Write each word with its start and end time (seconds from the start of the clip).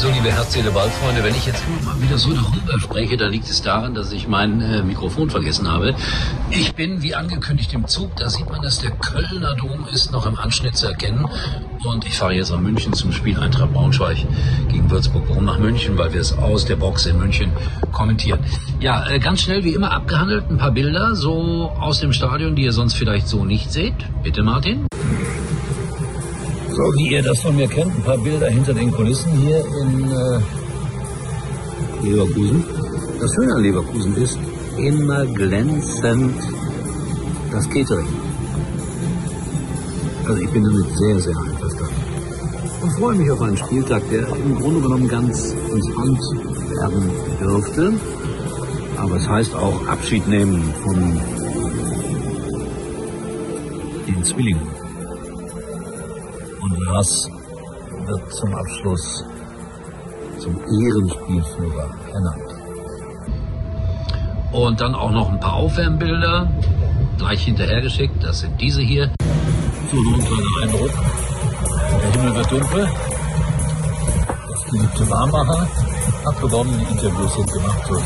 So, 0.00 0.08
liebe 0.08 0.32
Herz-Seele-Ball-Freunde, 0.32 1.22
wenn 1.22 1.34
ich 1.34 1.44
jetzt 1.44 1.62
mal 1.84 2.00
wieder 2.00 2.16
so 2.16 2.32
darüber 2.32 2.80
spreche, 2.80 3.18
dann 3.18 3.32
liegt 3.32 3.50
es 3.50 3.60
daran, 3.60 3.94
dass 3.94 4.12
ich 4.12 4.26
mein 4.26 4.62
äh, 4.62 4.82
Mikrofon 4.82 5.28
vergessen 5.28 5.70
habe. 5.70 5.94
Ich 6.48 6.74
bin, 6.74 7.02
wie 7.02 7.14
angekündigt, 7.14 7.74
im 7.74 7.86
Zug. 7.86 8.16
Da 8.16 8.30
sieht 8.30 8.48
man, 8.48 8.62
dass 8.62 8.78
der 8.78 8.92
Kölner 8.92 9.54
Dom 9.56 9.86
ist 9.92 10.10
noch 10.10 10.24
im 10.24 10.38
Anschnitt 10.38 10.74
zu 10.74 10.86
erkennen. 10.86 11.26
Und 11.84 12.06
ich 12.06 12.14
fahre 12.14 12.32
jetzt 12.32 12.50
nach 12.50 12.60
München 12.60 12.94
zum 12.94 13.12
Spiel 13.12 13.38
Eintracht 13.38 13.74
Braunschweig 13.74 14.16
gegen 14.70 14.90
Würzburg. 14.90 15.24
Warum 15.28 15.44
nach 15.44 15.58
München? 15.58 15.98
Weil 15.98 16.14
wir 16.14 16.22
es 16.22 16.32
aus 16.32 16.64
der 16.64 16.76
Box 16.76 17.04
in 17.04 17.18
München 17.18 17.52
kommentieren. 17.92 18.40
Ja, 18.80 19.06
äh, 19.06 19.18
ganz 19.18 19.42
schnell 19.42 19.64
wie 19.64 19.74
immer 19.74 19.92
abgehandelt. 19.92 20.44
Ein 20.48 20.56
paar 20.56 20.72
Bilder 20.72 21.14
so 21.14 21.74
aus 21.78 22.00
dem 22.00 22.14
Stadion, 22.14 22.56
die 22.56 22.62
ihr 22.62 22.72
sonst 22.72 22.94
vielleicht 22.94 23.28
so 23.28 23.44
nicht 23.44 23.70
seht. 23.70 23.96
Bitte, 24.22 24.42
Martin. 24.42 24.89
So 26.80 26.86
wie 26.94 27.08
ihr 27.12 27.22
das 27.22 27.42
von 27.42 27.54
mir 27.56 27.68
kennt, 27.68 27.94
ein 27.94 28.02
paar 28.02 28.16
Bilder 28.16 28.48
hinter 28.48 28.72
den 28.72 28.90
Kulissen 28.90 29.30
hier 29.32 29.62
in 29.82 30.10
äh, 30.10 30.40
Leverkusen. 32.02 32.64
Das 33.20 33.30
Schöne 33.34 33.54
an 33.54 33.62
Leverkusen 33.62 34.16
ist 34.16 34.38
immer 34.78 35.26
glänzend 35.26 36.40
das 37.52 37.68
Catering. 37.68 38.08
Also 40.26 40.40
ich 40.40 40.48
bin 40.48 40.64
damit 40.64 40.86
sehr, 40.96 41.18
sehr 41.20 41.36
einverstanden. 41.36 42.02
Und 42.80 42.92
freue 42.92 43.14
mich 43.14 43.30
auf 43.30 43.42
einen 43.42 43.58
Spieltag, 43.58 44.02
der 44.10 44.26
im 44.28 44.54
Grunde 44.54 44.80
genommen 44.80 45.06
ganz 45.06 45.54
entspannt 45.70 46.22
werden 46.78 47.10
dürfte. 47.42 47.92
Aber 48.96 49.16
es 49.16 49.28
heißt 49.28 49.54
auch 49.54 49.86
Abschied 49.86 50.26
nehmen 50.26 50.72
von 50.82 51.20
den 54.08 54.24
Zwillingen. 54.24 54.89
Und 56.62 56.78
Lars 56.84 57.28
wird 58.06 58.32
zum 58.32 58.54
Abschluss 58.54 59.24
zum 60.38 60.56
Ehrenspielführer 60.56 61.90
ernannt. 62.12 62.54
Und 64.52 64.80
dann 64.80 64.94
auch 64.94 65.10
noch 65.10 65.28
ein 65.30 65.40
paar 65.40 65.54
Aufwärmbilder, 65.54 66.48
gleich 67.18 67.42
hinterhergeschickt. 67.44 68.22
Das 68.22 68.38
sind 68.40 68.60
diese 68.60 68.82
hier. 68.82 69.10
So 69.90 69.96
nur 69.96 70.14
ein 70.14 70.24
kleiner 70.24 70.62
Eindruck. 70.62 70.92
Der 71.90 72.12
Himmel 72.12 72.36
wird 72.36 72.52
dunkel. 72.52 72.88
Das 74.48 74.64
geliebte 74.70 75.10
Warmmacher 75.10 75.68
hat 76.26 76.40
begonnen, 76.40 76.78
die 76.78 76.84
Interviews 76.92 77.34
sind 77.34 77.52
gemacht. 77.52 77.82
So, 77.88 78.00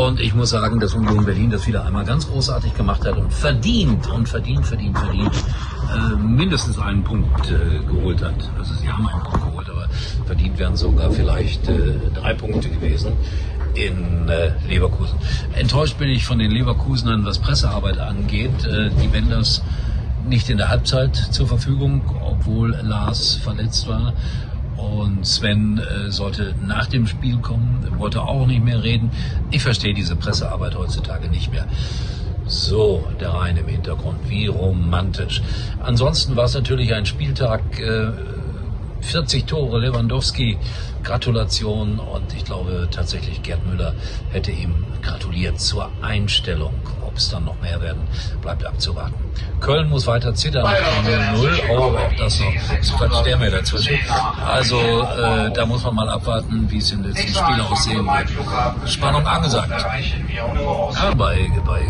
und 0.00 0.20
ich 0.20 0.34
muss 0.34 0.50
sagen, 0.50 0.80
dass 0.80 0.94
Union 0.94 1.24
Berlin 1.24 1.50
das 1.50 1.66
wieder 1.66 1.84
einmal 1.84 2.04
ganz 2.04 2.28
großartig 2.28 2.74
gemacht 2.74 3.06
hat 3.06 3.16
und 3.16 3.32
verdient 3.32 4.10
und 4.10 4.28
verdient, 4.28 4.66
verdient, 4.66 4.98
verdient 4.98 5.32
äh, 5.94 6.16
mindestens 6.16 6.78
einen 6.78 7.02
Punkt 7.02 7.50
äh, 7.50 7.84
geholt 7.86 8.22
hat. 8.22 8.50
Also 8.58 8.74
sie 8.74 8.88
haben 8.88 9.06
einen 9.06 9.22
Punkt 9.22 9.44
geholt, 9.44 9.70
aber 9.70 9.88
verdient 10.26 10.58
wären 10.58 10.76
sogar 10.76 11.10
vielleicht 11.10 11.68
äh, 11.68 11.98
drei 12.14 12.34
Punkte 12.34 12.68
gewesen 12.68 13.12
in 13.74 14.28
äh, 14.28 14.52
Leverkusen. 14.68 15.18
Enttäuscht 15.54 15.98
bin 15.98 16.08
ich 16.08 16.24
von 16.24 16.38
den 16.38 16.50
Leverkusenern, 16.50 17.24
was 17.24 17.38
Pressearbeit 17.38 17.98
angeht. 17.98 18.64
Äh, 18.64 18.90
die 19.02 19.12
Wenders 19.12 19.62
nicht 20.26 20.48
in 20.48 20.56
der 20.56 20.68
Halbzeit 20.68 21.16
zur 21.16 21.46
Verfügung, 21.46 22.02
obwohl 22.24 22.70
Lars 22.82 23.34
verletzt 23.34 23.88
war. 23.88 24.14
Und 24.76 25.26
Sven 25.26 25.78
äh, 25.78 26.10
sollte 26.10 26.54
nach 26.66 26.86
dem 26.86 27.06
Spiel 27.06 27.38
kommen, 27.38 27.86
wollte 27.98 28.22
auch 28.22 28.46
nicht 28.46 28.64
mehr 28.64 28.82
reden. 28.82 29.10
Ich 29.50 29.62
verstehe 29.62 29.94
diese 29.94 30.16
Pressearbeit 30.16 30.76
heutzutage 30.76 31.28
nicht 31.28 31.52
mehr. 31.52 31.66
So, 32.46 33.04
der 33.20 33.30
Rhein 33.30 33.56
im 33.56 33.66
Hintergrund, 33.66 34.28
wie 34.28 34.46
romantisch. 34.46 35.42
Ansonsten 35.82 36.36
war 36.36 36.44
es 36.44 36.54
natürlich 36.54 36.94
ein 36.94 37.06
Spieltag, 37.06 37.80
äh, 37.80 38.12
40 39.04 39.46
Tore, 39.46 39.78
Lewandowski, 39.80 40.58
Gratulation 41.02 41.98
und 41.98 42.34
ich 42.34 42.44
glaube 42.44 42.88
tatsächlich 42.90 43.42
Gerd 43.42 43.64
Müller 43.66 43.94
hätte 44.32 44.50
ihm 44.50 44.84
gratuliert 45.02 45.60
zur 45.60 45.90
Einstellung. 46.00 46.74
Ob 47.02 47.16
es 47.18 47.28
dann 47.28 47.44
noch 47.44 47.60
mehr 47.60 47.80
werden, 47.80 48.02
bleibt 48.40 48.66
abzuwarten. 48.66 49.14
Köln 49.60 49.88
muss 49.88 50.06
weiter 50.06 50.34
zittern, 50.34 50.66
0-0, 50.66 51.60
oh, 51.70 51.74
auch 51.74 51.98
das 52.18 52.40
noch, 52.40 52.46
es 52.80 52.92
quatscht 52.92 53.26
der 53.26 53.36
mir 53.36 53.50
dazwischen. 53.50 53.98
Also 54.44 54.78
äh, 54.78 55.52
da 55.52 55.66
muss 55.66 55.84
man 55.84 55.94
mal 55.94 56.08
abwarten, 56.08 56.68
wie 56.70 56.78
es 56.78 56.90
den 56.90 57.04
letzten 57.04 57.34
Spielen 57.34 57.60
aussehen 57.60 58.06
wird. 58.06 58.90
Spannung 58.90 59.24
angesagt. 59.26 59.70
Ja, 60.34 61.14
bei, 61.14 61.50
bei 61.64 61.82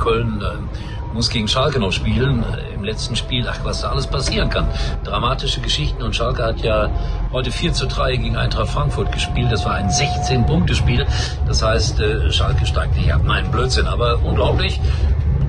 Köln 0.00 0.42
äh, 0.42 1.14
muss 1.14 1.30
gegen 1.30 1.48
Schalke 1.48 1.78
noch 1.78 1.92
spielen. 1.92 2.42
Äh, 2.42 2.74
Im 2.74 2.82
letzten 2.82 3.14
Spiel, 3.14 3.46
ach, 3.48 3.60
was 3.62 3.82
da 3.82 3.90
alles 3.90 4.06
passieren 4.06 4.50
kann. 4.50 4.66
Dramatische 5.04 5.60
Geschichten 5.60 6.02
und 6.02 6.16
Schalke 6.16 6.42
hat 6.42 6.60
ja 6.60 6.90
heute 7.32 7.52
4 7.52 7.72
zu 7.72 7.86
3 7.86 8.16
gegen 8.16 8.36
Eintracht 8.36 8.68
Frankfurt 8.68 9.12
gespielt. 9.12 9.52
Das 9.52 9.64
war 9.64 9.74
ein 9.74 9.88
16-Punkte-Spiel. 9.88 11.06
Das 11.46 11.62
heißt, 11.62 12.00
äh, 12.00 12.32
Schalke 12.32 12.66
steigt 12.66 12.96
nicht 12.96 13.12
ab. 13.12 13.22
Nein, 13.24 13.50
Blödsinn, 13.50 13.86
aber 13.86 14.18
unglaublich. 14.24 14.80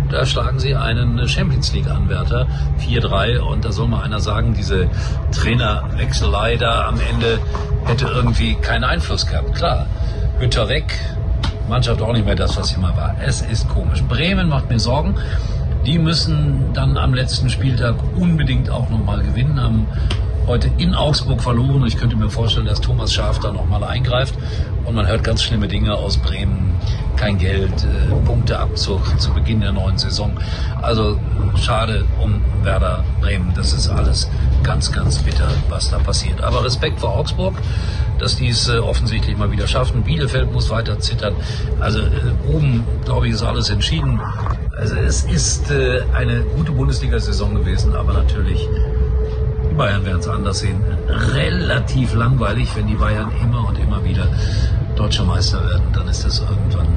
Da 0.09 0.25
schlagen 0.25 0.59
sie 0.59 0.75
einen 0.75 1.25
Champions 1.29 1.72
League-Anwärter 1.72 2.45
4-3 2.85 3.39
und 3.39 3.63
da 3.63 3.72
soll 3.72 3.88
mal 3.88 4.03
einer 4.03 4.19
sagen, 4.19 4.53
diese 4.53 4.89
Trainerwechselei 5.31 6.57
da 6.57 6.85
am 6.89 7.00
Ende 7.00 7.39
hätte 7.85 8.07
irgendwie 8.07 8.56
keinen 8.56 8.83
Einfluss 8.83 9.25
gehabt. 9.25 9.56
Klar, 9.56 9.85
Hütter 10.38 10.68
weg, 10.68 11.00
Mannschaft 11.72 12.02
auch 12.02 12.12
nicht 12.12 12.26
mehr 12.26 12.36
das, 12.36 12.58
was 12.58 12.68
sie 12.68 12.78
mal 12.78 12.96
war. 12.98 13.16
Es 13.26 13.42
ist 13.42 13.70
komisch. 13.70 14.04
Bremen 14.04 14.50
macht 14.50 14.70
mir 14.70 14.78
Sorgen. 14.78 15.16
Die 15.86 16.00
müssen 16.00 16.74
dann 16.74 16.98
am 16.98 17.14
letzten 17.14 17.50
Spieltag 17.50 17.96
unbedingt 18.18 18.70
auch 18.70 18.90
nochmal 18.90 19.22
gewinnen. 19.22 19.59
Haben 19.59 19.88
heute 20.48 20.70
in 20.78 20.94
Augsburg 20.94 21.42
verloren. 21.42 21.86
Ich 21.88 21.96
könnte 21.96 22.18
mir 22.18 22.30
vorstellen, 22.30 22.66
dass 22.66 22.81
Thomas 22.81 23.14
Schaaf 23.14 23.40
da 23.40 23.54
nochmal 23.54 23.86
eingreift. 23.86 24.36
Und 24.84 24.96
man 24.96 25.08
hört 25.08 25.24
ganz 25.24 25.44
schlimme 25.44 25.70
Dinge 25.70 25.96
aus 25.96 26.18
Bremen. 26.18 26.76
Kein 27.16 27.38
Geld, 27.38 27.72
äh, 27.72 28.26
Punkteabzug 28.26 29.22
zu 29.22 29.31
Beginn 29.31 29.62
der 29.62 29.72
neuen 29.72 29.98
Saison. 29.98 30.34
Also 30.81 31.18
schade 31.56 32.04
um 32.22 32.42
Werder 32.64 33.06
Bremen. 33.22 33.54
Das 33.56 33.72
ist 33.72 33.88
alles 33.88 34.30
ganz, 34.62 34.92
ganz 34.92 35.20
bitter, 35.20 35.48
was 35.70 35.90
da 35.90 36.00
passiert. 36.00 36.44
Aber 36.44 36.66
Respekt 36.66 37.00
vor 37.00 37.16
Augsburg 37.16 37.54
dass 38.22 38.36
die 38.36 38.50
es 38.50 38.70
äh, 38.70 38.78
offensichtlich 38.78 39.36
mal 39.36 39.52
wieder 39.52 39.68
schaffen. 39.68 40.04
Bielefeld 40.04 40.52
muss 40.54 40.70
weiter 40.70 41.00
zittern. 41.00 41.34
Also 41.80 42.00
äh, 42.00 42.06
oben, 42.48 42.84
glaube 43.04 43.28
ich, 43.28 43.34
ist 43.34 43.44
alles 43.44 43.70
entschieden. 43.70 44.22
Also 44.78 44.96
es 44.96 45.24
ist 45.24 45.72
äh, 45.72 46.02
eine 46.14 46.42
gute 46.56 46.72
Bundesliga-Saison 46.72 47.56
gewesen, 47.56 47.96
aber 47.96 48.14
natürlich, 48.14 48.68
die 49.70 49.76
Bayern 49.76 50.06
werden 50.06 50.20
es 50.20 50.28
anders 50.28 50.60
sehen. 50.60 50.81
Relativ 51.34 52.14
langweilig, 52.14 52.70
wenn 52.76 52.88
die 52.88 52.96
Bayern 52.96 53.31
immer 53.42 53.68
und 53.68 53.80
immer 53.80 54.04
wieder 54.04 54.28
deutscher 54.96 55.24
Meister 55.24 55.68
werden, 55.68 55.86
dann 55.94 56.08
ist 56.08 56.24
das 56.24 56.40
irgendwann 56.40 56.88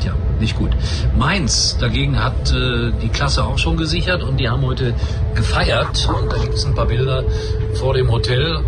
Tja, 0.00 0.12
nicht 0.40 0.56
gut. 0.56 0.70
Mainz 1.16 1.76
dagegen 1.78 2.22
hat 2.22 2.52
äh, 2.52 2.92
die 3.02 3.08
Klasse 3.08 3.44
auch 3.44 3.58
schon 3.58 3.76
gesichert 3.76 4.22
und 4.22 4.38
die 4.38 4.48
haben 4.48 4.62
heute 4.62 4.94
gefeiert. 5.34 6.08
Und 6.08 6.32
da 6.32 6.36
gibt 6.38 6.54
es 6.54 6.64
ein 6.64 6.74
paar 6.74 6.86
Bilder 6.86 7.24
vor 7.74 7.94
dem 7.94 8.10
Hotel. 8.10 8.60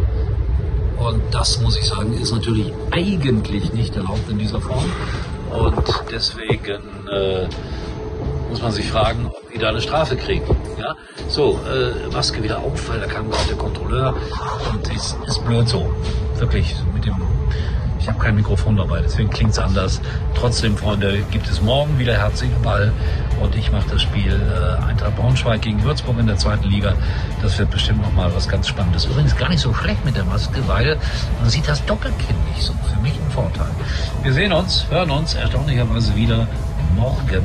Und 0.99 1.23
das, 1.31 1.61
muss 1.61 1.79
ich 1.79 1.87
sagen, 1.87 2.13
ist 2.15 2.33
natürlich 2.33 2.73
eigentlich 2.91 3.73
nicht 3.73 3.97
erlaubt 3.97 4.29
in 4.31 4.39
dieser 4.39 4.61
Form. 4.61 4.85
Und 5.51 6.05
deswegen 6.11 6.83
äh, 7.13 7.49
muss 8.49 8.63
man 8.63 8.73
sich 8.73 8.87
fragen, 8.87 9.27
ob 9.27 9.53
die 9.53 9.59
da 9.59 9.69
eine 9.69 9.81
Strafe 9.81 10.17
kriegen. 10.17 10.45
Ja? 10.79 10.95
So, 11.29 11.61
äh, 11.71 12.13
Maske 12.13 12.43
wieder 12.43 12.59
auf, 12.59 12.89
weil 12.89 13.01
da 13.01 13.07
kam 13.07 13.31
gerade 13.31 13.49
der 13.49 13.57
Kontrolleur 13.57 14.15
und 14.73 14.95
ist, 14.95 15.17
ist 15.27 15.45
blöd 15.45 15.69
so. 15.69 15.93
Wirklich, 16.39 16.75
mit 16.95 17.05
dem 17.05 17.15
ich 18.07 18.11
habe 18.11 18.21
kein 18.21 18.37
Mikrofon 18.37 18.77
dabei, 18.77 19.01
deswegen 19.01 19.31
klingt 19.31 19.51
es 19.51 19.59
anders. 19.59 20.01
Trotzdem, 20.37 20.77
Freunde, 20.77 21.25
gibt 21.33 21.49
es 21.49 21.61
morgen 21.61 21.99
wieder 21.99 22.17
Herz-Ball 22.17 22.93
und 23.43 23.57
ich 23.57 23.73
mache 23.73 23.91
das 23.91 24.03
Spiel 24.03 24.33
äh, 24.33 24.85
Eintracht 24.85 25.17
Braunschweig 25.17 25.63
gegen 25.63 25.83
Würzburg 25.83 26.17
in 26.21 26.29
der 26.29 26.37
zweiten 26.37 26.69
Liga. 26.69 26.95
Das 27.43 27.59
wird 27.59 27.73
bestimmt 27.73 28.03
nochmal 28.03 28.33
was 28.33 28.49
ganz 28.49 28.69
Spannendes. 28.69 29.07
Übrigens 29.07 29.37
gar 29.37 29.49
nicht 29.49 29.59
so 29.59 29.75
schlecht 29.75 30.05
mit 30.05 30.15
der 30.15 30.23
Maske, 30.23 30.63
weil 30.69 30.97
man 31.41 31.51
sieht 31.51 31.67
das 31.67 31.85
Doppelkinn 31.85 32.37
nicht 32.55 32.63
so. 32.63 32.75
Für 32.75 33.01
mich 33.01 33.15
ein 33.15 33.31
Vorteil. 33.33 33.67
Wir 34.23 34.33
sehen 34.33 34.53
uns, 34.53 34.87
hören 34.89 35.11
uns 35.11 35.35
erstaunlicherweise 35.35 36.15
wieder 36.15 36.47
morgen. 36.95 37.43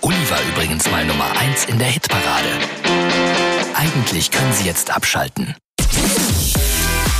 Uli 0.00 0.30
war 0.30 0.38
übrigens 0.54 0.88
mal 0.92 1.04
Nummer 1.04 1.26
1 1.40 1.64
in 1.64 1.80
der 1.80 1.88
Hitparade. 1.88 2.50
Eigentlich 3.74 4.30
können 4.30 4.52
Sie 4.52 4.64
jetzt 4.64 4.94
abschalten. 4.94 5.56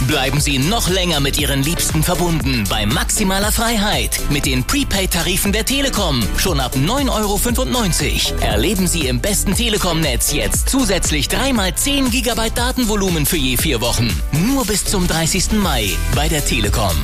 Bleiben 0.07 0.41
Sie 0.41 0.59
noch 0.59 0.89
länger 0.89 1.21
mit 1.21 1.39
Ihren 1.39 1.63
Liebsten 1.63 2.03
verbunden 2.03 2.65
bei 2.69 2.87
maximaler 2.87 3.53
Freiheit 3.53 4.21
mit 4.31 4.47
den 4.47 4.65
Prepaid-Tarifen 4.65 5.53
der 5.53 5.65
Telekom. 5.65 6.23
Schon 6.37 6.61
ab 6.61 6.75
9,95 6.77 8.33
Euro. 8.33 8.41
Erleben 8.41 8.87
Sie 8.87 9.07
im 9.07 9.21
besten 9.21 9.55
Telekom-Netz 9.55 10.33
jetzt 10.33 10.69
zusätzlich 10.69 11.29
3 11.29 11.53
mal 11.53 11.75
10 11.75 12.11
GB 12.11 12.51
Datenvolumen 12.55 13.27
für 13.27 13.37
je 13.37 13.57
vier 13.57 13.81
Wochen. 13.81 14.09
Nur 14.33 14.65
bis 14.65 14.85
zum 14.85 15.07
30. 15.07 15.53
Mai 15.53 15.91
bei 16.15 16.29
der 16.29 16.45
Telekom. 16.45 16.97